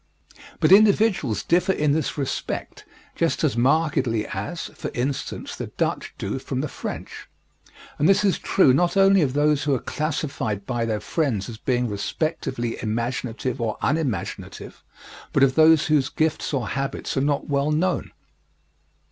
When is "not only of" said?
8.73-9.33